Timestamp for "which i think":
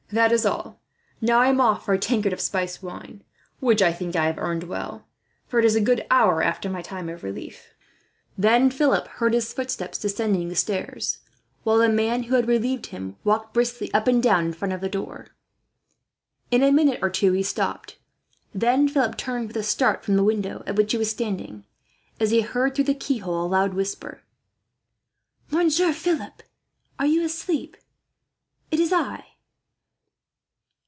3.61-4.13